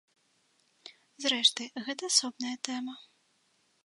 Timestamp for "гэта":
1.87-2.03